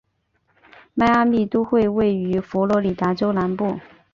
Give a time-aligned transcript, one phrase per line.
[0.95, 3.79] 迈阿密都会区位于佛罗里达州南部。